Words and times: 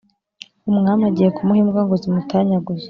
umwami 0.71 1.03
agiye 1.09 1.29
kumuha 1.35 1.59
imbwa 1.63 1.81
ngo 1.85 1.95
zimutanyaguze, 2.01 2.79